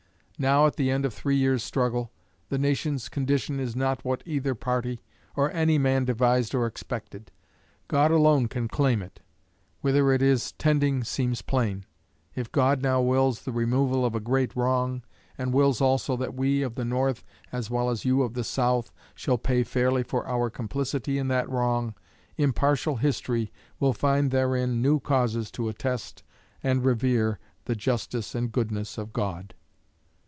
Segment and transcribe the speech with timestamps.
[0.39, 2.11] Now, at the end of three years' struggle,
[2.49, 5.03] the nation's condition is not what either party
[5.35, 7.31] or any man devised or expected.
[7.87, 9.19] God alone can claim it.
[9.81, 11.85] Whither it is tending seems plain.
[12.33, 15.03] If God now wills the removal of a great wrong,
[15.37, 18.91] and wills also that we of the North, as well as you of the South,
[19.13, 21.93] shall pay fairly for our complicity in that wrong,
[22.35, 26.23] impartial history will find therein new causes to attest
[26.63, 29.53] and revere the justice and goodness of God.